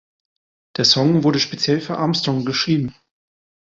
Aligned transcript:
Der 0.77 0.85
Song 0.85 1.23
wurde 1.23 1.39
speziell 1.39 1.79
für 1.79 1.99
Armstrong 1.99 2.43
geschrieben. 2.43 2.95